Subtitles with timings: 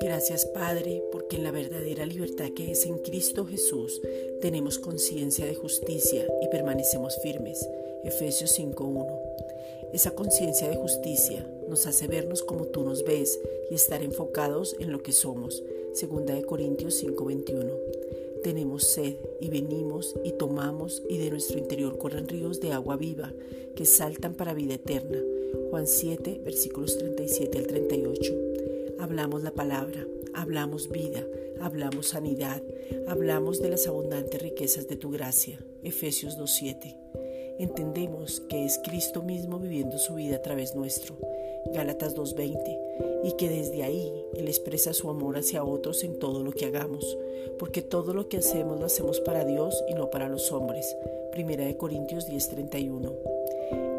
[0.00, 4.00] Gracias Padre, porque en la verdadera libertad que es en Cristo Jesús
[4.40, 7.68] tenemos conciencia de justicia y permanecemos firmes.
[8.04, 9.06] Efesios 5.1.
[9.92, 14.92] Esa conciencia de justicia nos hace vernos como tú nos ves y estar enfocados en
[14.92, 15.62] lo que somos.
[15.94, 18.23] Segunda de Corintios 5:21.
[18.44, 23.32] Tenemos sed y venimos y tomamos y de nuestro interior corren ríos de agua viva
[23.74, 25.18] que saltan para vida eterna.
[25.70, 28.34] Juan 7, versículos 37 al 38.
[28.98, 31.24] Hablamos la palabra, hablamos vida,
[31.58, 32.62] hablamos sanidad,
[33.08, 35.58] hablamos de las abundantes riquezas de tu gracia.
[35.82, 36.96] Efesios 2.7.
[37.60, 41.16] Entendemos que es Cristo mismo viviendo su vida a través nuestro.
[41.72, 42.83] Gálatas 2.20.
[43.22, 47.18] Y que desde ahí Él expresa su amor hacia otros en todo lo que hagamos,
[47.58, 50.96] porque todo lo que hacemos lo hacemos para Dios y no para los hombres.
[51.32, 53.12] Primera de Corintios 10.31.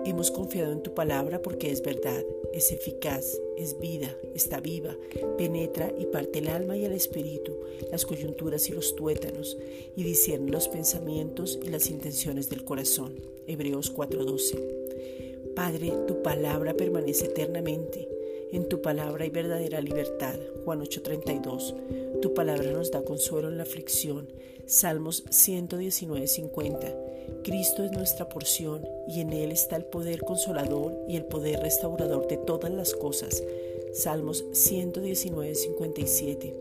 [0.05, 2.23] Hemos confiado en tu palabra porque es verdad,
[2.53, 4.95] es eficaz, es vida, está viva,
[5.35, 7.57] penetra y parte el alma y el espíritu,
[7.91, 9.57] las coyunturas y los tuétanos,
[9.95, 13.15] y discierne los pensamientos y las intenciones del corazón.
[13.47, 15.55] Hebreos 4:12.
[15.55, 18.14] Padre, tu palabra permanece eternamente.
[18.55, 20.39] En tu palabra hay verdadera libertad.
[20.63, 21.75] Juan 8:32.
[22.21, 24.29] Tu palabra nos da consuelo en la aflicción.
[24.65, 26.95] Salmos 119:50.
[27.43, 32.29] Cristo es nuestra porción y en Él está el poder consolador y el poder restaurador
[32.29, 33.43] de todas las cosas.
[33.91, 36.55] Salmos 119, 57.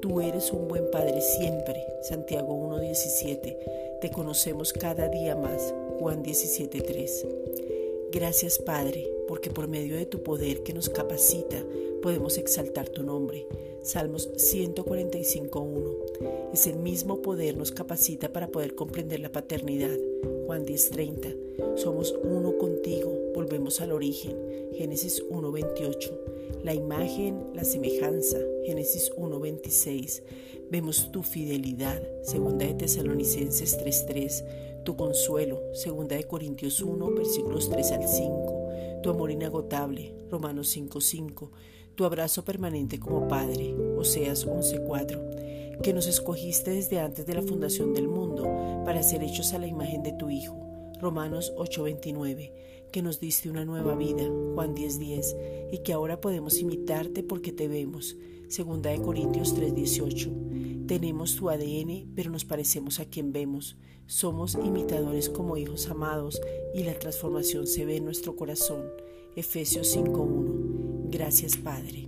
[0.00, 1.84] Tú eres un buen Padre siempre.
[2.00, 4.00] Santiago 1.17.
[4.00, 5.74] Te conocemos cada día más.
[5.98, 7.26] Juan 17.3.
[8.12, 11.62] Gracias Padre, porque por medio de tu poder que nos capacita
[12.02, 13.46] podemos exaltar tu nombre.
[13.82, 16.50] Salmos 145.1.
[16.52, 19.96] Ese mismo poder nos capacita para poder comprender la paternidad.
[20.46, 21.76] Juan 10.30.
[21.76, 24.36] Somos uno contigo, volvemos al origen.
[24.72, 26.10] Génesis 1.28.
[26.64, 28.38] La imagen, la semejanza.
[28.64, 30.22] Génesis 1.26.
[30.70, 32.02] Vemos tu fidelidad.
[32.22, 34.82] Segunda de Tesalonicenses 3.3.
[34.84, 35.62] Tu consuelo.
[35.74, 38.57] Segunda de Corintios 1, versículos 3 al 5
[39.08, 41.50] tu amor inagotable, Romanos 5:5,
[41.94, 47.94] tu abrazo permanente como Padre, Oseas 11:4, que nos escogiste desde antes de la fundación
[47.94, 48.42] del mundo
[48.84, 50.60] para ser hechos a la imagen de tu Hijo,
[51.00, 52.52] Romanos 8:29,
[52.92, 55.34] que nos diste una nueva vida, Juan 10:10,
[55.72, 58.14] y que ahora podemos imitarte porque te vemos,
[58.48, 60.28] Segunda de Corintios 3:18.
[60.88, 63.76] Tenemos tu ADN, pero nos parecemos a quien vemos.
[64.06, 66.40] Somos imitadores como hijos amados
[66.74, 68.84] y la transformación se ve en nuestro corazón.
[69.36, 71.10] Efesios 5:1.
[71.10, 72.07] Gracias Padre.